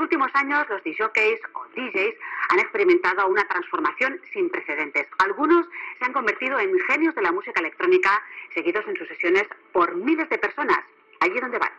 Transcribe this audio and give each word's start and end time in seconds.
últimos 0.00 0.30
años, 0.34 0.66
los 0.68 0.82
DJs 0.82 1.40
o 1.52 1.64
DJs 1.76 2.14
han 2.48 2.58
experimentado 2.58 3.28
una 3.28 3.44
transformación 3.46 4.20
sin 4.32 4.50
precedentes. 4.50 5.06
Algunos 5.18 5.66
se 5.98 6.04
han 6.04 6.12
convertido 6.12 6.58
en 6.58 6.78
genios 6.88 7.14
de 7.14 7.22
la 7.22 7.32
música 7.32 7.60
electrónica, 7.60 8.22
seguidos 8.54 8.84
en 8.88 8.96
sus 8.96 9.06
sesiones 9.08 9.44
por 9.72 9.94
miles 9.94 10.28
de 10.28 10.38
personas. 10.38 10.78
Allí 11.20 11.38
donde 11.38 11.58
van. 11.58 11.70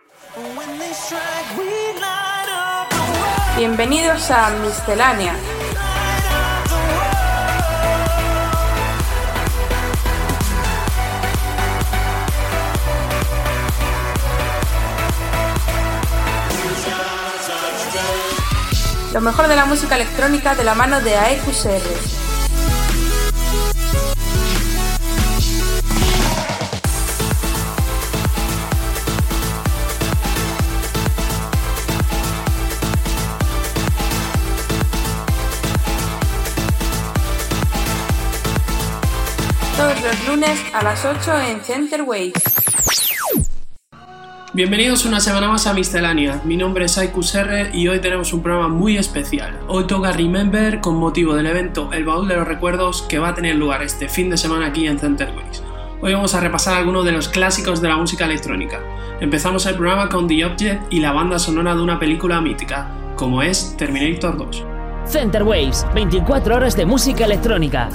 Bienvenidos 3.58 4.32
a 4.32 4.50
Miscelánea. 4.62 5.36
Lo 19.14 19.20
mejor 19.20 19.50
de 19.50 19.58
la 19.58 19.66
música 19.66 19.96
electrónica 19.96 20.56
de 20.56 20.64
la 20.64 20.74
mano 20.74 21.02
de 21.02 21.18
AEQCR. 21.18 21.82
Todos 39.76 40.02
los 40.02 40.28
lunes 40.28 40.58
a 40.74 40.84
las 40.84 41.04
8 41.04 41.38
en 41.50 41.62
Center 41.62 42.04
Waves. 42.04 42.61
Bienvenidos 44.54 45.06
una 45.06 45.22
semana 45.22 45.48
más 45.48 45.66
a 45.66 45.74
Miscelánea. 45.74 46.42
Mi 46.44 46.58
nombre 46.58 46.84
es 46.84 46.98
Aikus 46.98 47.34
R 47.36 47.70
y 47.74 47.88
hoy 47.88 48.02
tenemos 48.02 48.34
un 48.34 48.44
programa 48.44 48.68
muy 48.68 48.98
especial. 48.98 49.58
Hoy 49.70 49.88
toca 49.88 50.12
Remember 50.12 50.82
con 50.82 50.98
motivo 50.98 51.36
del 51.36 51.46
evento 51.46 51.90
El 51.94 52.04
Baúl 52.04 52.28
de 52.28 52.36
los 52.36 52.46
Recuerdos 52.46 53.02
que 53.04 53.18
va 53.18 53.30
a 53.30 53.34
tener 53.34 53.56
lugar 53.56 53.82
este 53.82 54.10
fin 54.10 54.30
de 54.30 54.36
semana 54.36 54.66
aquí 54.66 54.88
en 54.88 55.00
Centerways. 55.00 55.64
Hoy 56.02 56.14
vamos 56.14 56.36
a 56.36 56.42
repasar 56.42 56.76
algunos 56.76 57.06
de 57.06 57.14
los 57.14 57.30
clásicos 57.30 57.82
de 57.82 57.88
la 57.88 57.96
música 57.96 58.26
electrónica. 58.26 58.82
Empezamos 59.22 59.66
el 59.68 59.76
programa 59.76 60.10
con 60.10 60.28
The 60.28 60.44
Object 60.44 60.92
y 60.92 61.00
la 61.00 61.14
banda 61.14 61.40
sonora 61.40 61.74
de 61.74 61.82
una 61.82 61.98
película 61.98 62.42
mítica, 62.42 62.92
como 63.16 63.42
es 63.42 63.78
Terminator 63.78 64.36
2. 64.36 64.66
Centerways, 65.08 65.86
24 65.96 66.58
horas 66.58 66.76
de 66.76 66.86
música 66.86 67.24
electrónica. 67.24 67.90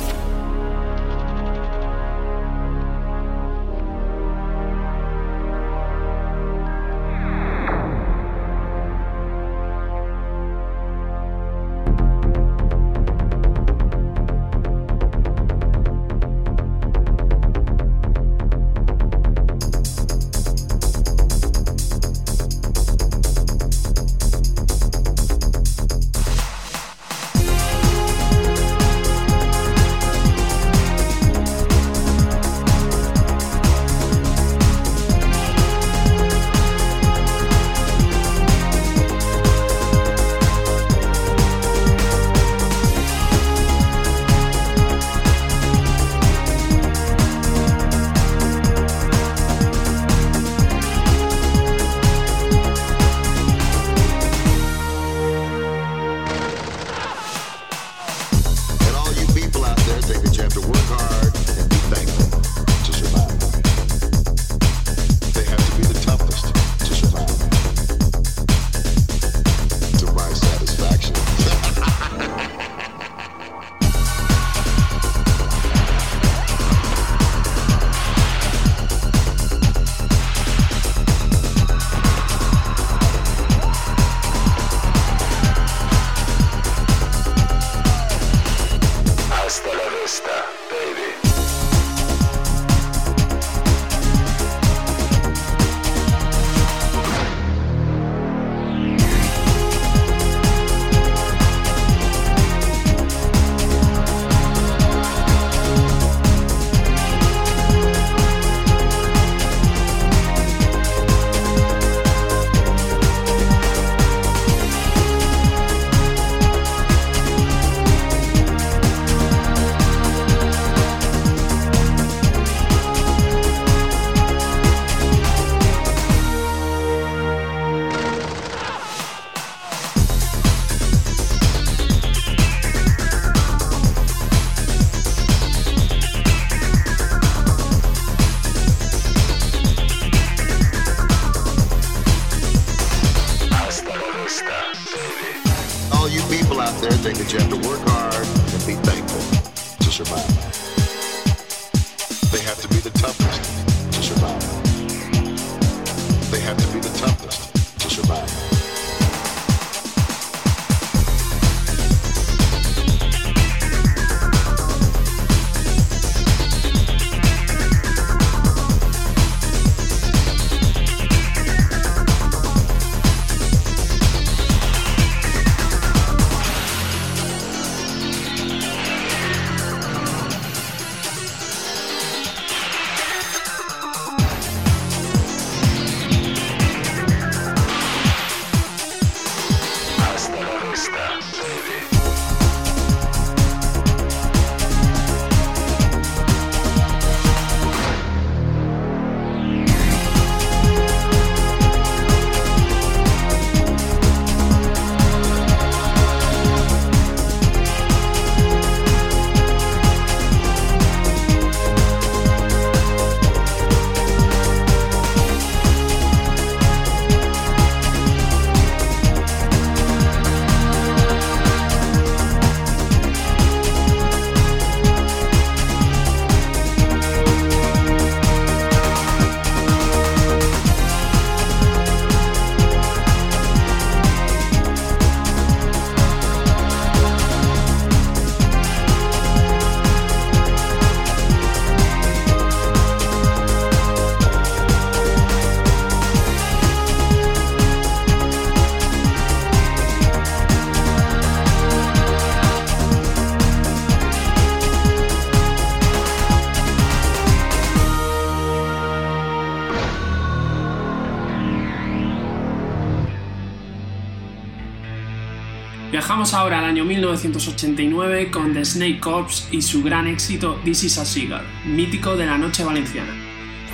Viajamos 266.06 266.34
ahora 266.34 266.60
al 266.60 266.66
año 266.66 266.84
1989 266.84 268.30
con 268.30 268.54
The 268.54 268.64
Snake 268.64 269.00
Corps 269.00 269.48
y 269.50 269.60
su 269.60 269.82
gran 269.82 270.06
éxito 270.06 270.54
This 270.64 270.84
is 270.84 270.98
a 270.98 271.04
Cigar, 271.04 271.42
mítico 271.64 272.16
de 272.16 272.26
la 272.26 272.38
noche 272.38 272.62
valenciana. 272.62 273.12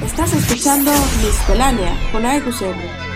Estás 0.02 0.32
escuchando 0.32 0.90
Miscelánea 1.22 1.94
con 2.10 2.24
AEQSR. 2.24 3.11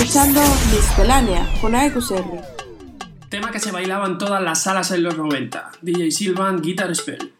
Escuchando 0.00 0.40
Miscelánea 0.72 1.46
con 1.60 1.74
AEQSR. 1.74 2.24
Tema 3.28 3.50
que 3.50 3.60
se 3.60 3.70
bailaba 3.70 4.06
en 4.06 4.16
todas 4.16 4.42
las 4.42 4.62
salas 4.62 4.90
en 4.92 5.02
los 5.02 5.18
90. 5.18 5.72
DJ 5.82 6.10
Silvan 6.10 6.62
Guitar 6.62 6.94
Spell. 6.94 7.34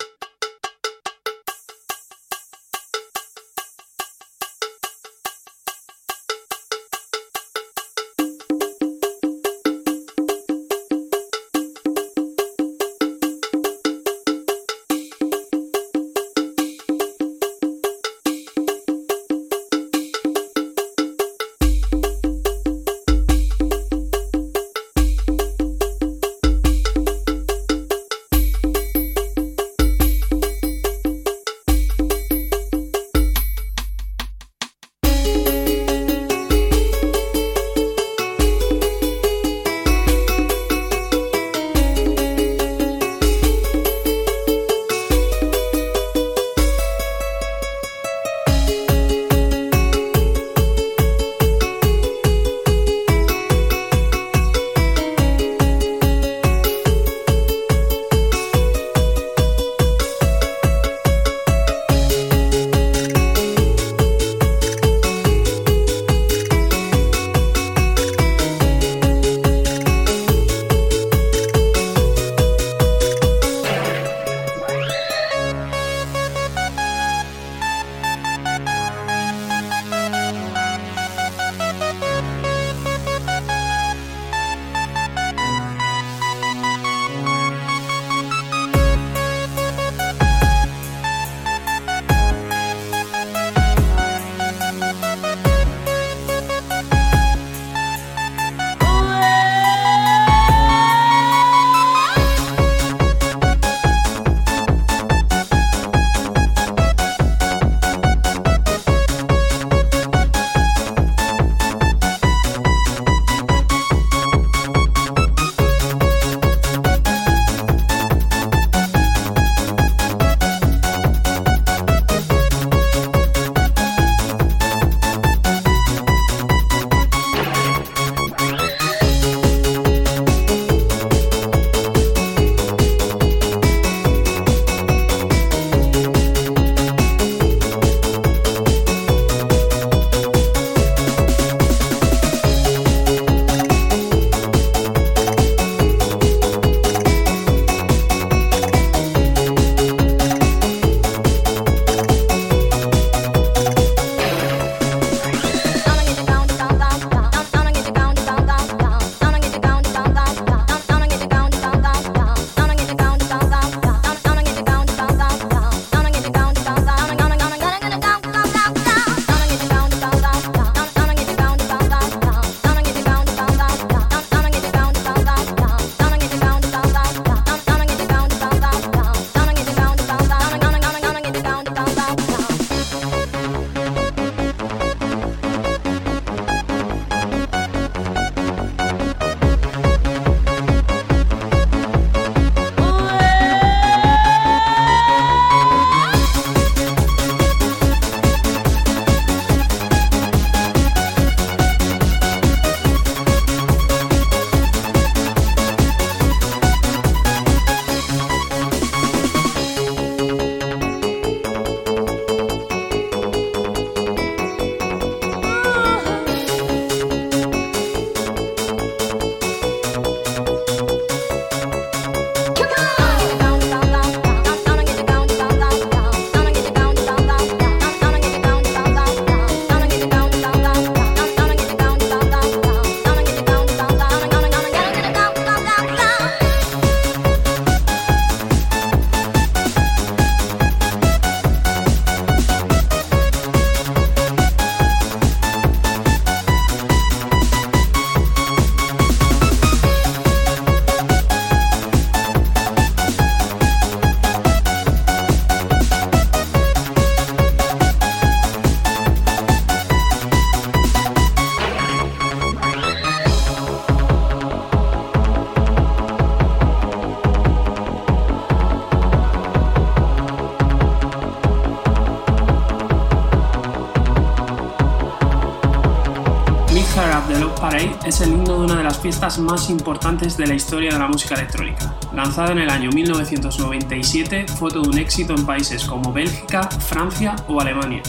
Fiestas 279.11 279.41
más 279.41 279.69
importantes 279.71 280.37
de 280.37 280.47
la 280.47 280.55
historia 280.55 280.93
de 280.93 280.99
la 281.01 281.09
música 281.09 281.35
electrónica. 281.35 281.97
Lanzada 282.15 282.53
en 282.53 282.59
el 282.59 282.71
año 282.71 282.91
1997, 282.91 284.47
fue 284.47 284.71
todo 284.71 284.89
un 284.89 284.99
éxito 284.99 285.35
en 285.35 285.45
países 285.45 285.85
como 285.85 286.13
Bélgica, 286.13 286.63
Francia 286.63 287.35
o 287.49 287.61
Alemania. 287.61 288.03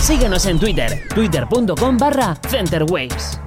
Síguenos 0.00 0.46
en 0.46 0.60
Twitter, 0.60 1.08
twitter.com 1.12 1.98
barra 1.98 2.36
Centerwaves. 2.48 3.40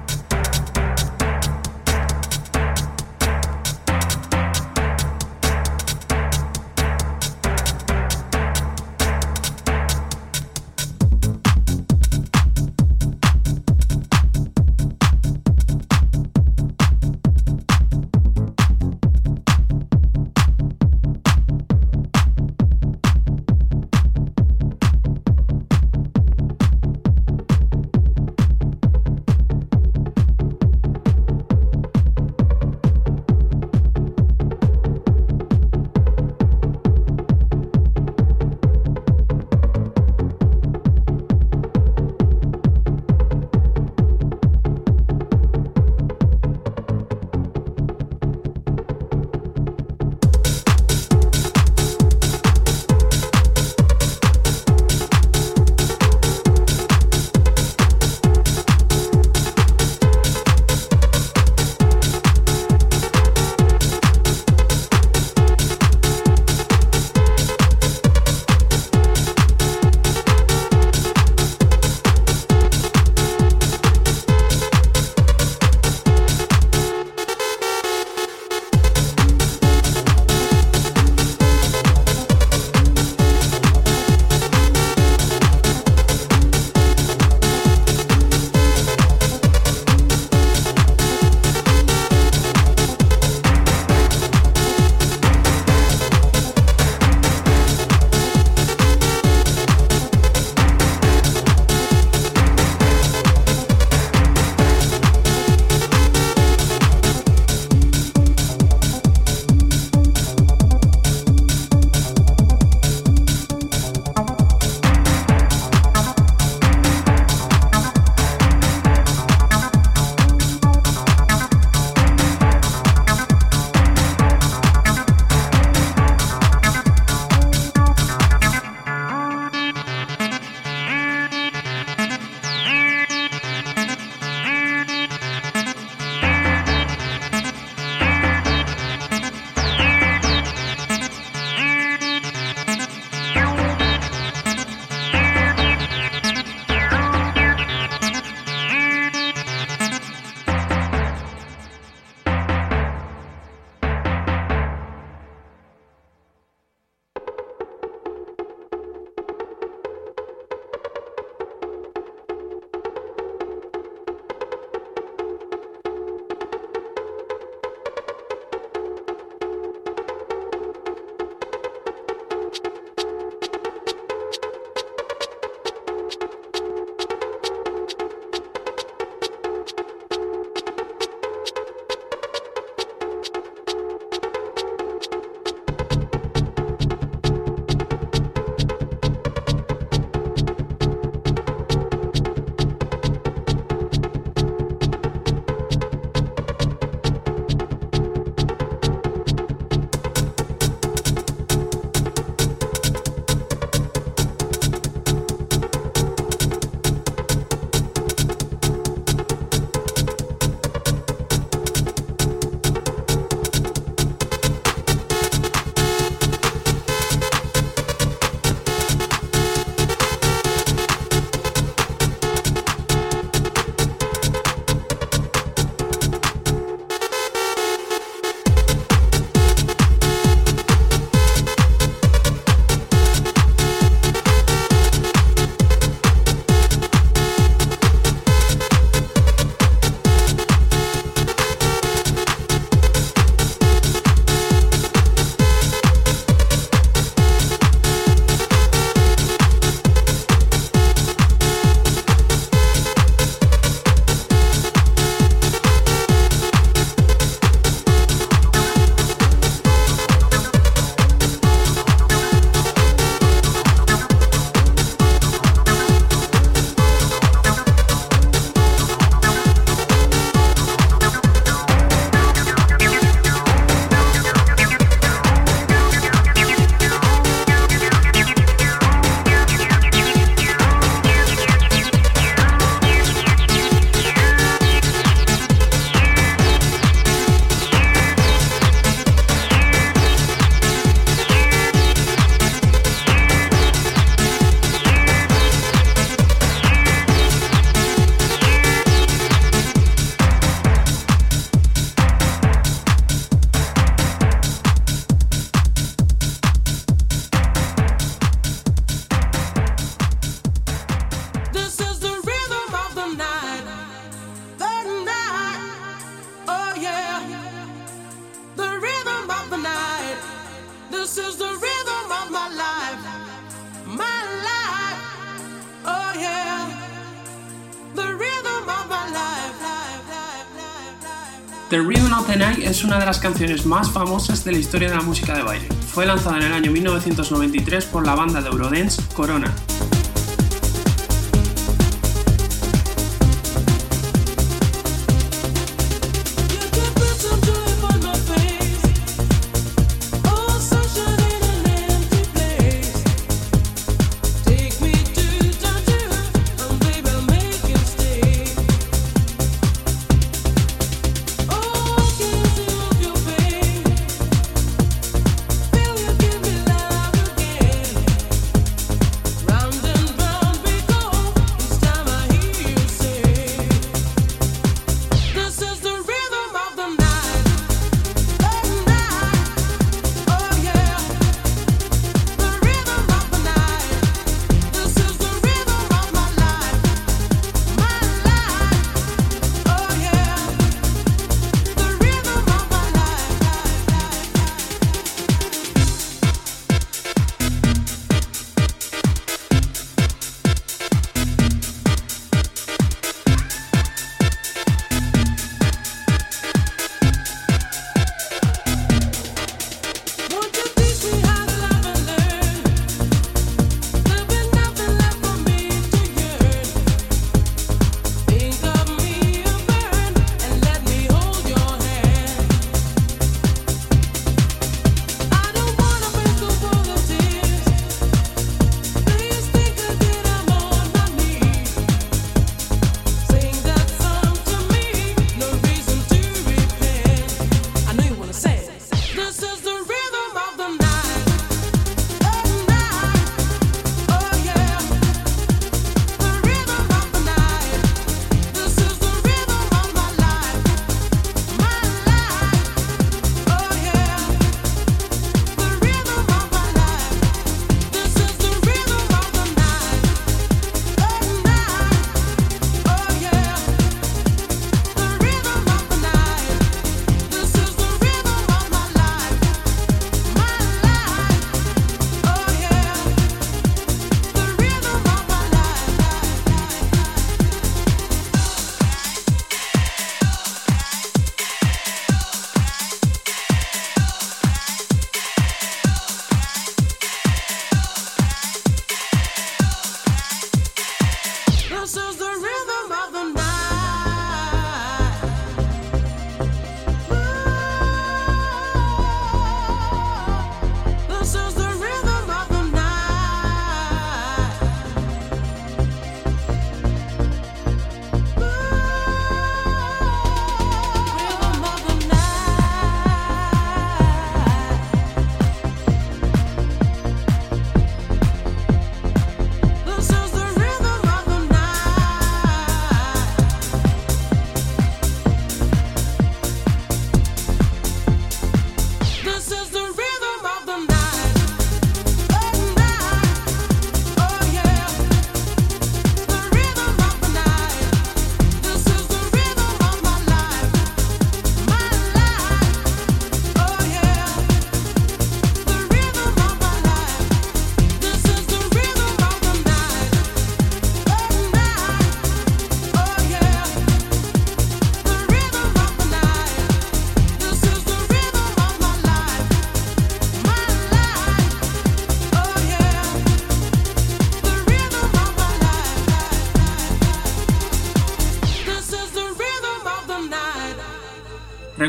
Una 332.90 332.98
de 332.98 333.06
las 333.06 333.20
canciones 333.20 333.66
más 333.66 333.88
famosas 333.88 334.42
de 334.44 334.50
la 334.50 334.58
historia 334.58 334.88
de 334.88 334.96
la 334.96 335.02
música 335.02 335.36
de 335.36 335.44
baile. 335.44 335.68
Fue 335.92 336.06
lanzada 336.06 336.38
en 336.38 336.42
el 336.42 336.52
año 336.52 336.72
1993 336.72 337.84
por 337.84 338.04
la 338.04 338.16
banda 338.16 338.42
de 338.42 338.48
Eurodance 338.48 339.00
Corona. 339.14 339.54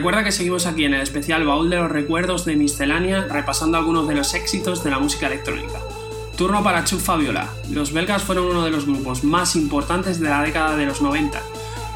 Recuerda 0.02 0.24
que 0.24 0.32
seguimos 0.32 0.66
aquí 0.66 0.86
en 0.86 0.96
el 0.96 1.02
especial 1.02 1.46
Baúl 1.46 1.70
de 1.70 1.76
los 1.76 1.92
Recuerdos 1.92 2.44
de 2.44 2.56
Miscelánea, 2.56 3.28
repasando 3.30 3.78
algunos 3.78 4.08
de 4.08 4.16
los 4.16 4.34
éxitos 4.34 4.84
de 4.84 4.90
la 4.90 4.98
música 4.98 5.28
electrónica. 5.28 5.78
Turno 6.36 6.64
para 6.64 6.84
Chuck 6.84 7.00
Fabiola. 7.00 7.50
Los 7.70 7.94
belgas 7.94 8.24
fueron 8.24 8.48
uno 8.48 8.66
de 8.66 8.72
los 8.72 8.88
grupos 8.88 9.24
más 9.24 9.56
importantes 9.56 10.20
de 10.20 10.28
la 10.28 10.42
década 10.42 10.76
de 10.76 10.88
los 10.88 11.04
90. 11.04 11.40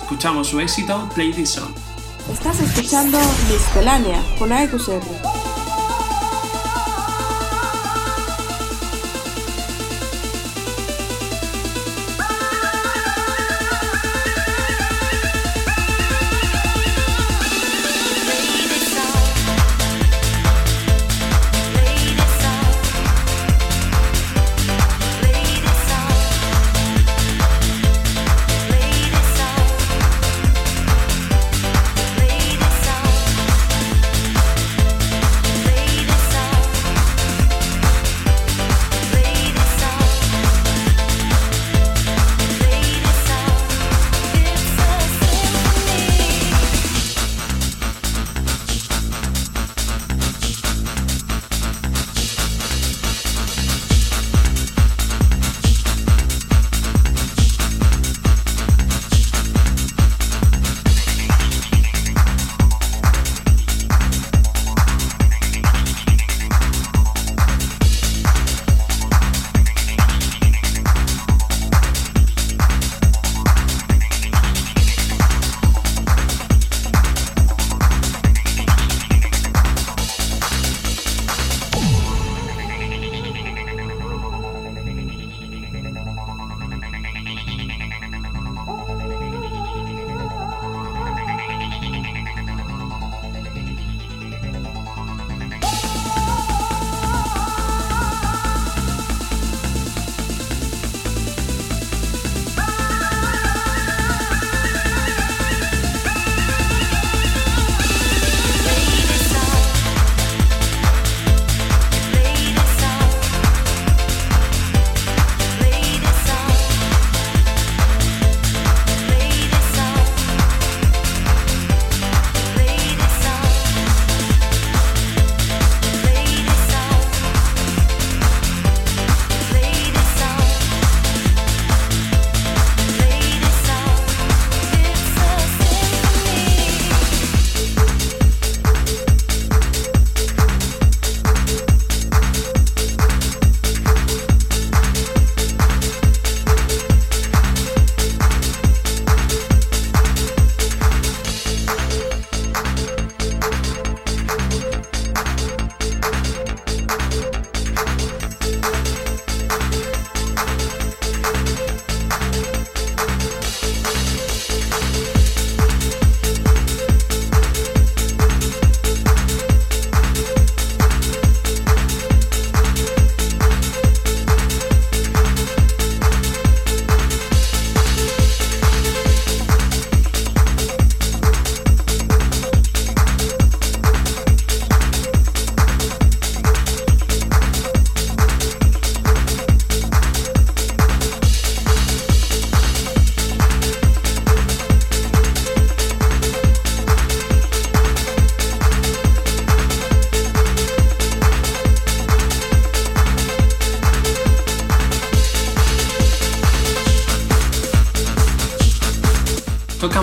Escuchamos 0.04 0.50
su 0.50 0.60
éxito, 0.60 1.10
Play 1.16 1.34
This 1.34 1.50
Song. 1.50 1.74
Estás 2.32 2.60
escuchando 2.60 3.18
Miscelánea 3.50 4.22
con 4.38 4.52
AEQSR. 4.52 5.02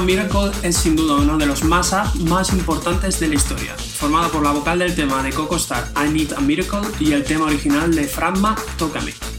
Miracle 0.02 0.50
es 0.62 0.76
sin 0.76 0.96
duda 0.96 1.14
uno 1.14 1.38
de 1.38 1.46
los 1.46 1.64
más 1.64 1.94
más 2.20 2.52
importantes 2.52 3.20
de 3.20 3.28
la 3.28 3.34
historia, 3.34 3.74
formado 3.76 4.30
por 4.30 4.42
la 4.42 4.50
vocal 4.50 4.80
del 4.80 4.94
tema 4.94 5.22
de 5.22 5.32
Coco 5.32 5.56
Star 5.56 5.90
I 5.96 6.10
Need 6.10 6.32
a 6.32 6.40
Miracle 6.40 6.88
y 6.98 7.12
el 7.12 7.24
tema 7.24 7.46
original 7.46 7.94
de 7.94 8.04
Franma 8.04 8.56
Tócame. 8.78 9.31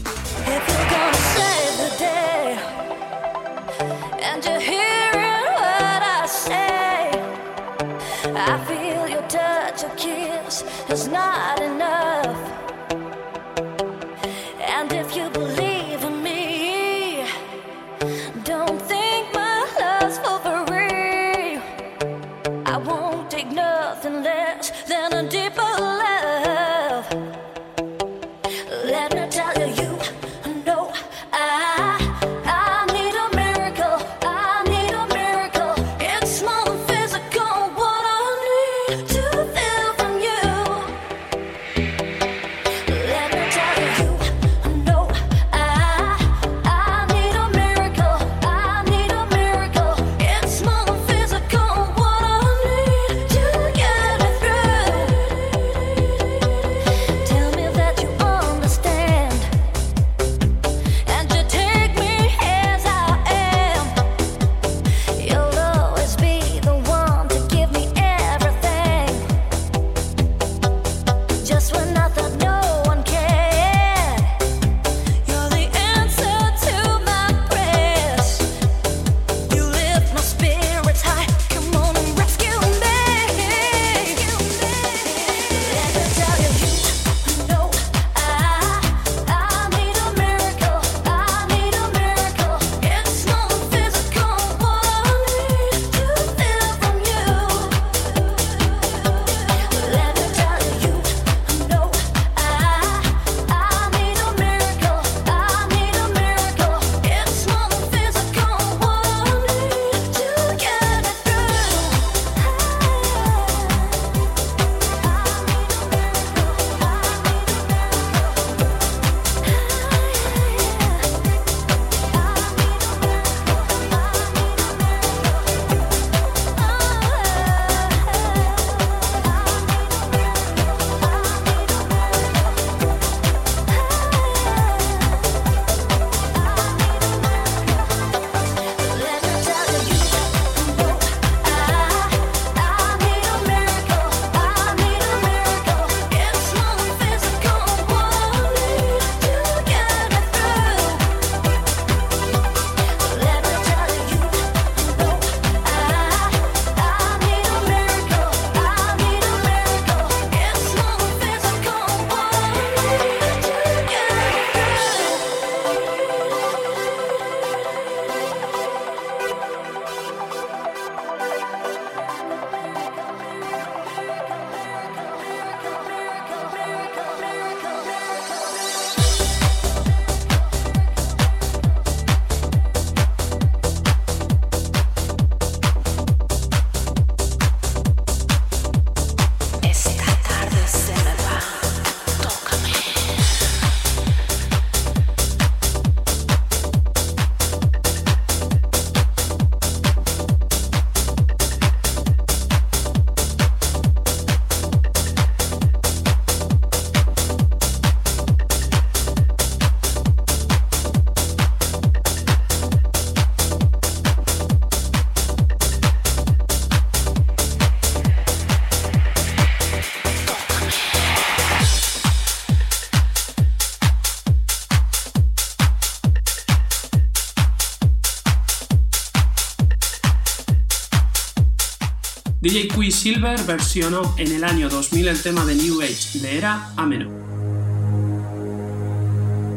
Silver 233.04 233.38
versionó 233.42 234.14
en 234.16 234.32
el 234.32 234.42
año 234.44 234.70
2000 234.70 235.08
el 235.08 235.22
tema 235.22 235.44
de 235.44 235.54
New 235.56 235.82
Age 235.82 236.20
de 236.20 236.38
Era 236.38 236.70
Ameno. 236.74 237.10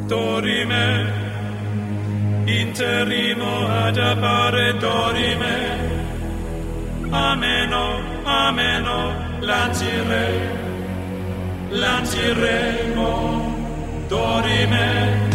Dorime, 0.09 1.05
interrimo 2.45 3.69
ad 3.69 3.97
appare 3.97 4.73
dorime, 4.73 5.55
ameno, 7.09 8.01
ameno, 8.25 9.13
lancire, 9.39 10.27
lanciremo, 11.71 13.55
dorime. 14.09 15.26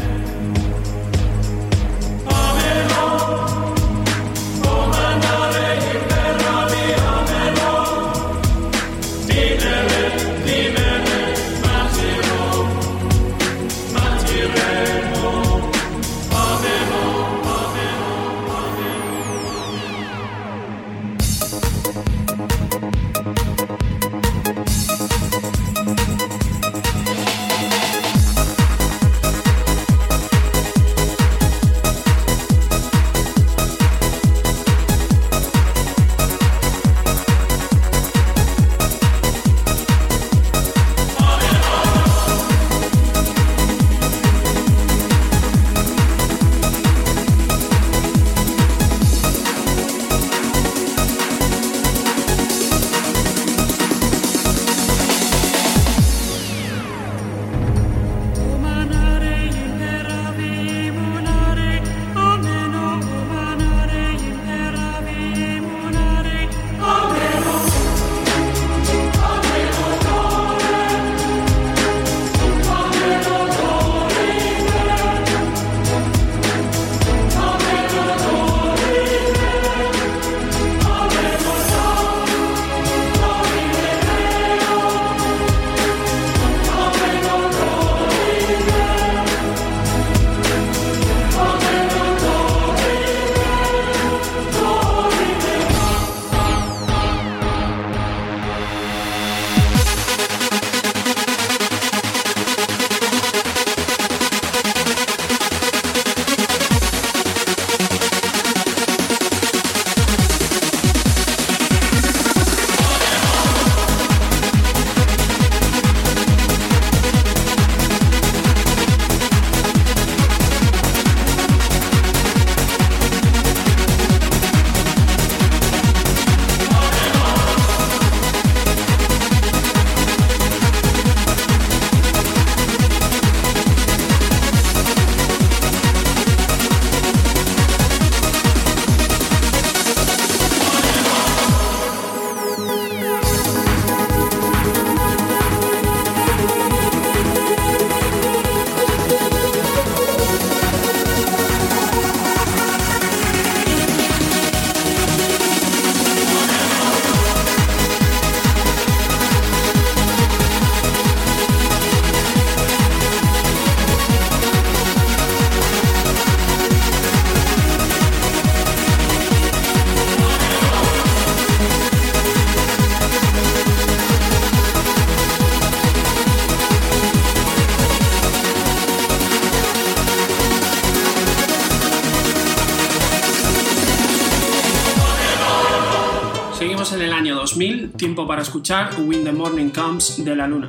Tiempo 188.15 188.27
para 188.27 188.43
escuchar 188.43 188.91
When 188.99 189.25
the 189.25 189.33
Morning 189.33 189.71
Comes 189.71 190.23
de 190.23 190.37
la 190.37 190.47
Luna. 190.47 190.69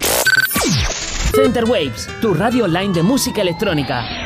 Center 1.35 1.65
Waves, 1.65 2.07
tu 2.21 2.33
radio 2.33 2.63
online 2.63 2.93
de 2.93 3.03
música 3.03 3.41
electrónica. 3.41 4.22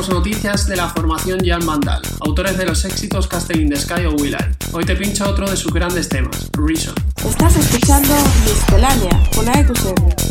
2013 0.00 0.06
no 0.06 0.06
tenemos 0.06 0.08
noticias 0.08 0.66
de 0.66 0.76
la 0.76 0.88
formación 0.88 1.40
Jan 1.44 1.64
Mandal, 1.64 2.00
autores 2.20 2.56
de 2.56 2.64
los 2.64 2.84
éxitos 2.84 3.28
Castle 3.28 3.60
in 3.60 3.68
the 3.68 3.76
Sky 3.76 4.06
o 4.06 4.12
Will 4.12 4.32
I. 4.32 4.72
Hoy 4.72 4.84
te 4.84 4.96
pincho 4.96 5.28
otro 5.28 5.48
de 5.48 5.56
sus 5.56 5.72
grandes 5.72 6.08
temas, 6.08 6.48
Reason. 6.52 6.94
Estás 7.24 7.56
escuchando 7.56 8.14
Miscelánea 8.46 9.30
con 9.34 9.48
AEQCR. 9.48 10.29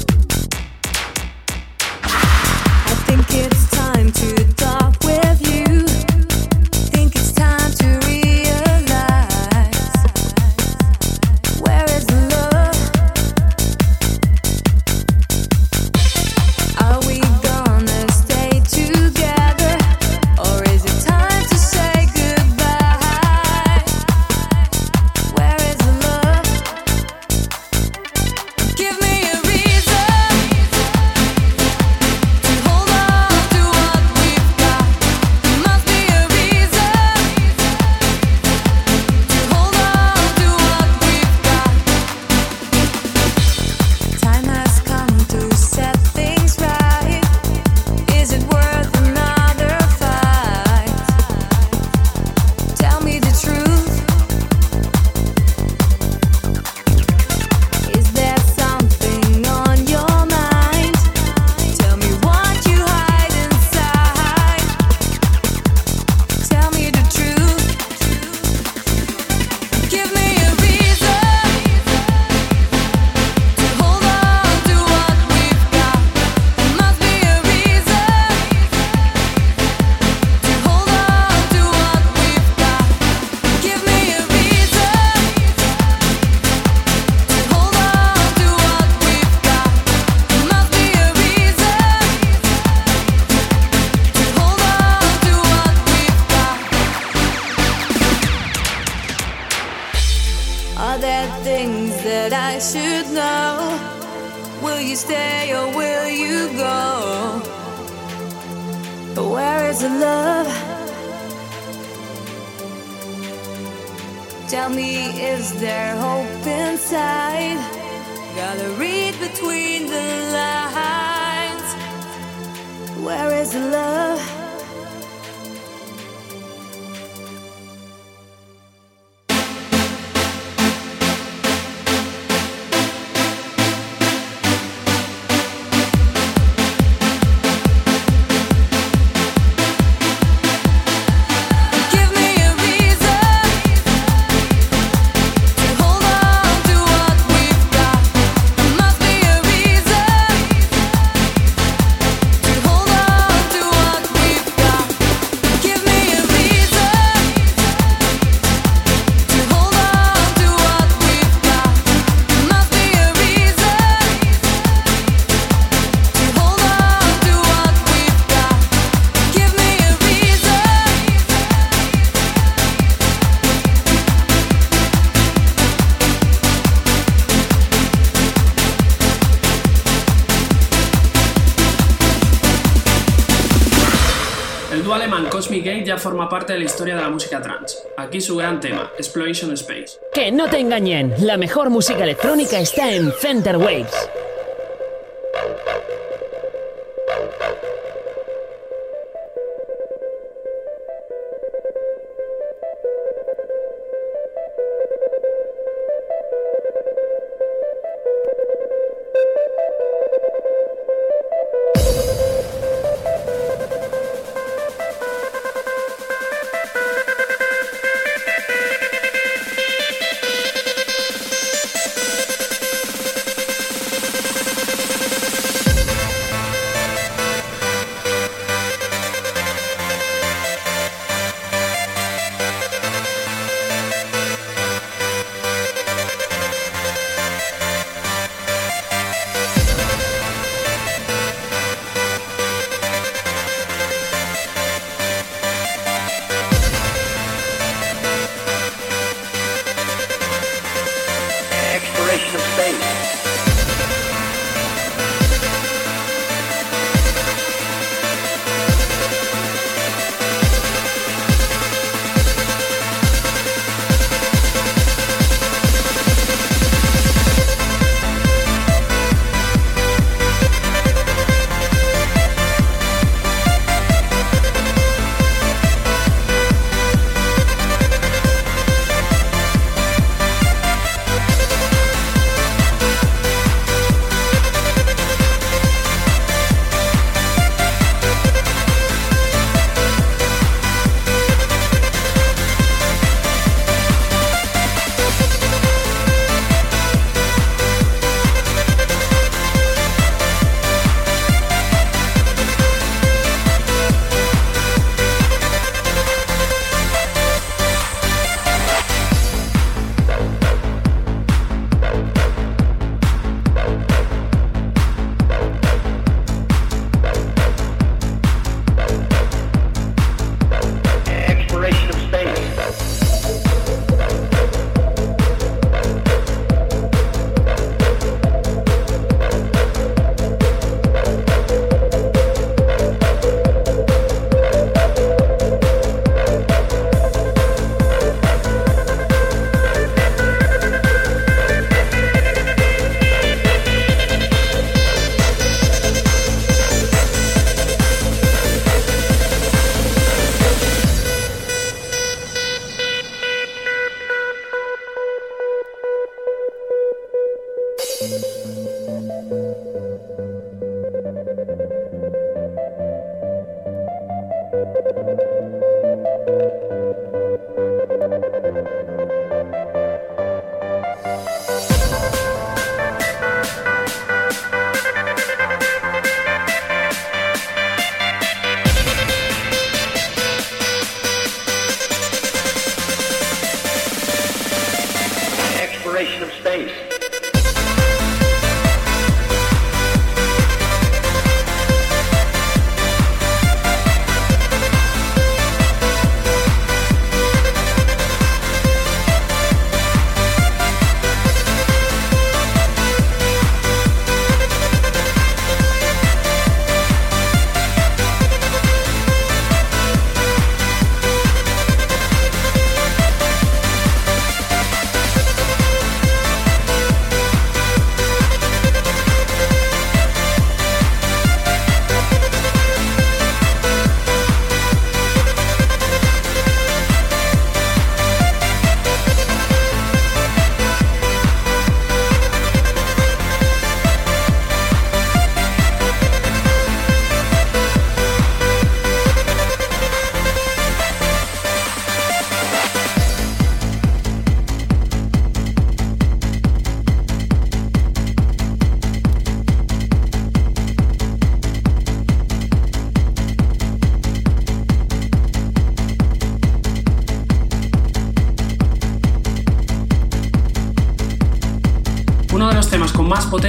forma 185.99 186.27
parte 186.27 186.53
de 186.53 186.59
la 186.59 186.65
historia 186.65 186.95
de 186.95 187.01
la 187.01 187.09
música 187.09 187.41
trance. 187.41 187.77
Aquí 187.97 188.19
su 188.21 188.37
gran 188.37 188.59
tema, 188.59 188.91
Exploration 188.97 189.53
Space. 189.53 189.99
Que 190.13 190.31
no 190.31 190.49
te 190.49 190.57
engañen, 190.57 191.13
la 191.19 191.37
mejor 191.37 191.69
música 191.69 192.03
electrónica 192.03 192.59
está 192.59 192.91
en 192.91 193.11
Fender 193.13 193.57
Waves. 193.57 194.09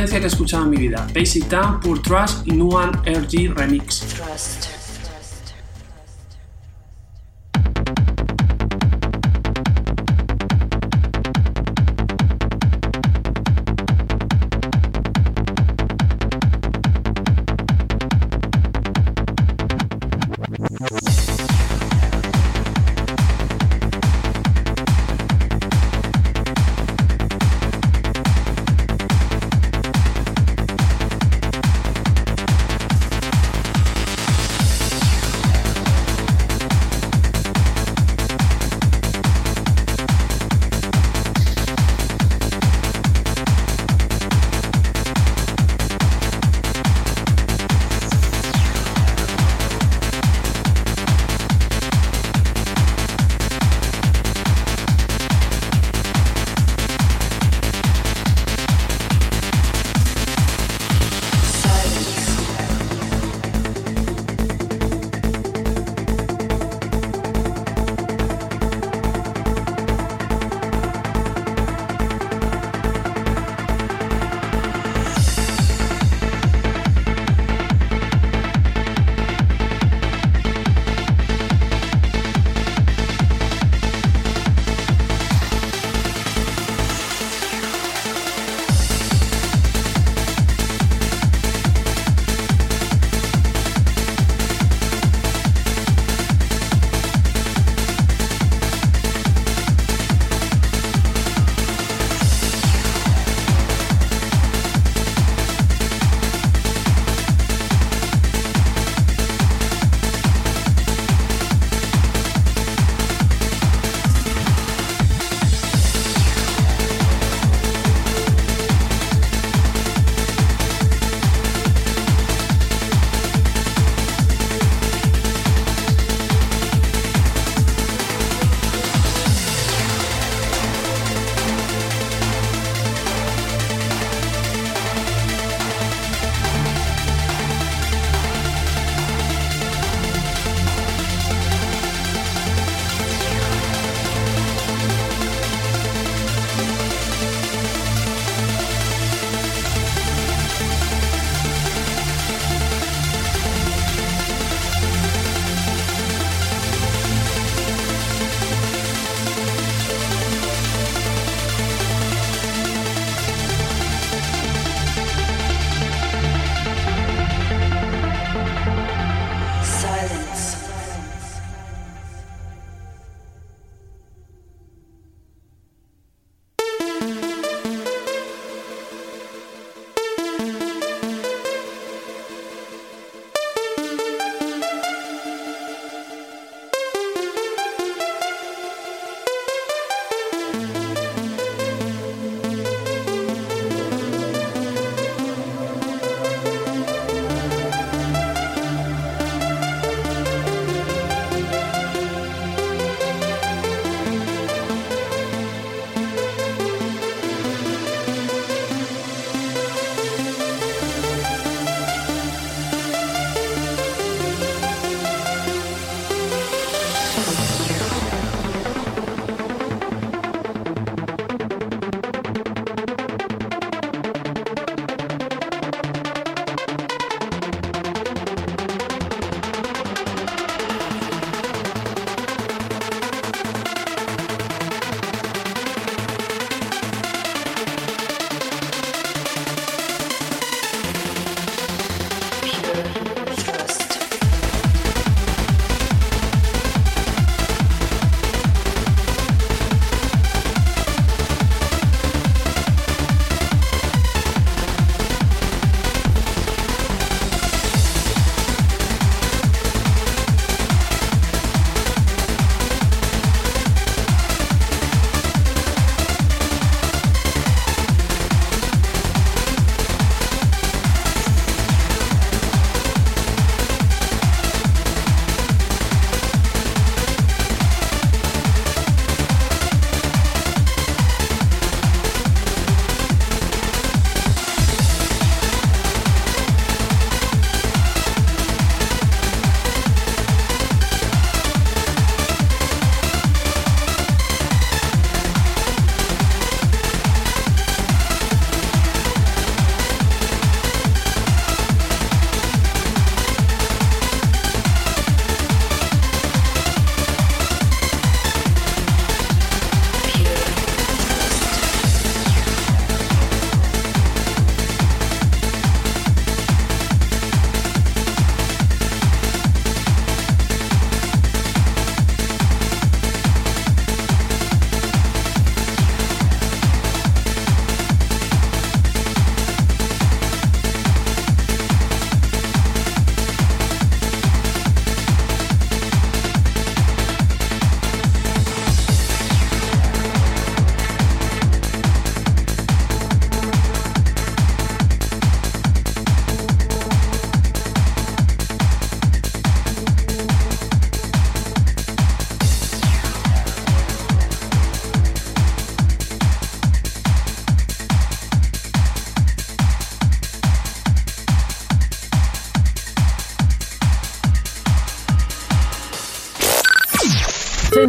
Potencia 0.00 0.18
que 0.18 0.24
he 0.24 0.28
escuchado 0.28 0.64
en 0.64 0.70
mi 0.70 0.76
vida. 0.78 1.06
Basic 1.14 1.46
Down, 1.48 1.80
Pure 1.80 2.00
Trust 2.00 2.46
y 2.46 2.52
Nuan 2.52 2.90
RG 3.04 3.54
Remix. 3.54 4.79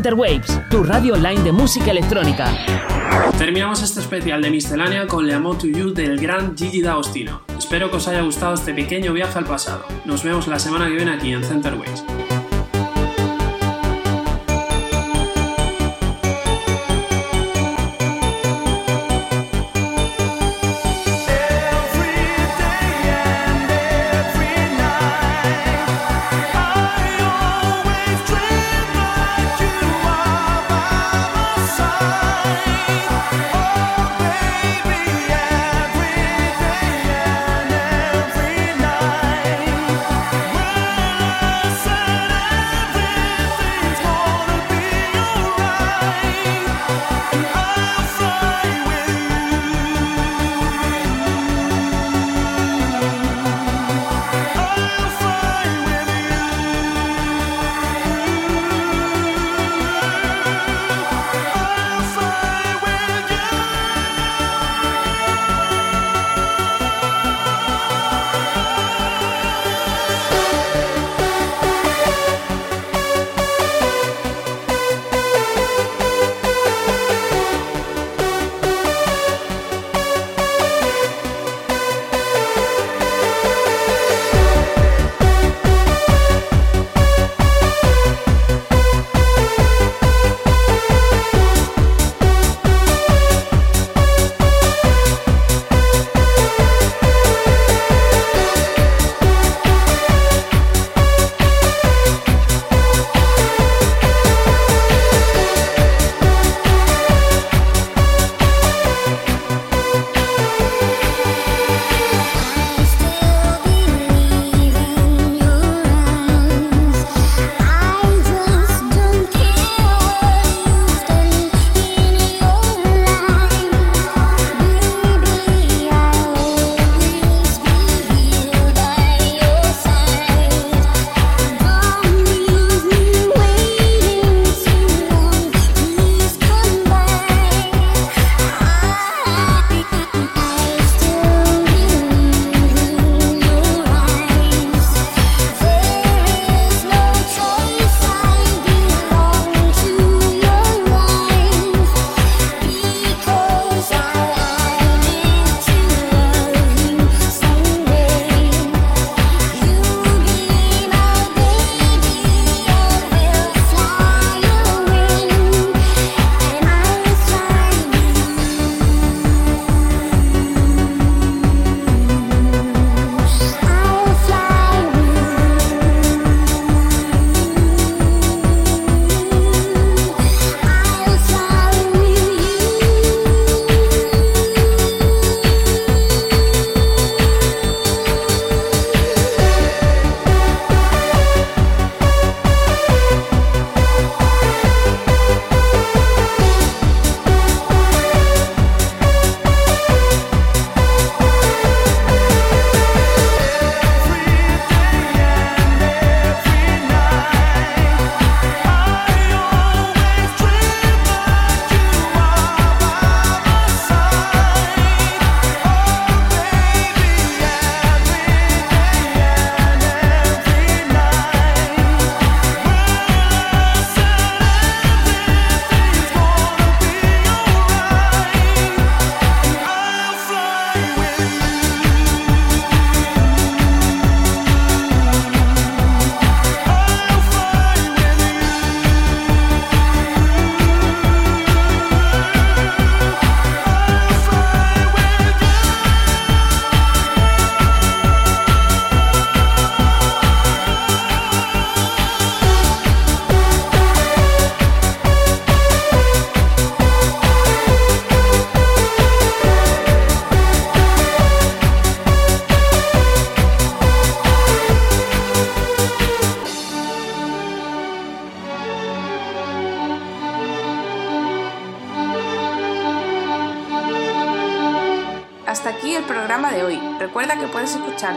Waves, 0.10 0.60
tu 0.70 0.84
radio 0.84 1.14
online 1.14 1.43
de 1.43 1.52
música 1.52 1.91
electrónica. 1.91 2.52
Terminamos 3.38 3.84
este 3.84 3.99
especial 3.99 4.41
de 4.41 4.49
Miscelánea 4.49 5.06
con 5.06 5.28
Le 5.28 5.34
Amo 5.34 5.56
to 5.56 5.68
You 5.68 5.93
del 5.93 6.20
gran 6.20 6.58
Gigi 6.58 6.82
D'Agostino. 6.82 7.41
Espero 7.58 7.91
que 7.91 7.97
os 7.97 8.08
haya 8.08 8.22
gustado 8.22 8.56
este 8.56 8.74
pequeño 8.74 9.14
viaje 9.14 9.38
al 9.38 9.45
pasado. 9.45 9.86
Nos 10.06 10.24
vemos 10.24 10.47
la 10.47 10.58
semana 10.58 10.88
que 10.88 10.95
viene 10.95 11.12
aquí 11.12 11.32
en 11.32 11.43
Center 11.43 11.76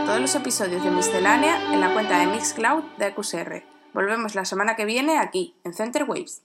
todos 0.02 0.20
los 0.20 0.34
episodios 0.34 0.82
de 0.82 0.90
Miscelánea 0.90 1.72
en 1.72 1.80
la 1.80 1.92
cuenta 1.94 2.18
de 2.18 2.26
Mixcloud 2.26 2.82
de 2.98 3.14
QSR. 3.14 3.62
Volvemos 3.94 4.34
la 4.34 4.44
semana 4.44 4.74
que 4.74 4.84
viene 4.84 5.18
aquí, 5.18 5.54
en 5.64 5.72
Center 5.72 6.04
Waves. 6.04 6.42